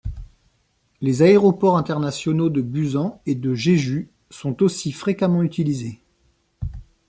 [1.01, 5.99] Les aéroports internationaux de Busan et de Jeju sont aussi fréquemment utilisés.